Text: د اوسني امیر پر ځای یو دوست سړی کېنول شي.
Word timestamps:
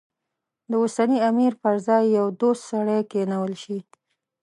د 0.69 0.71
اوسني 0.83 1.17
امیر 1.29 1.53
پر 1.61 1.75
ځای 1.87 2.03
یو 2.17 2.27
دوست 2.41 2.61
سړی 2.71 2.99
کېنول 3.11 3.53
شي. 3.63 3.77